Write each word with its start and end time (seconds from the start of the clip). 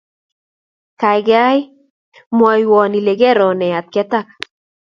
Kaikai 1.01 1.57
mwoiwo 2.35 2.79
ile 2.97 3.13
kero 3.21 3.47
nee 3.59 3.75
atketak 3.79 4.27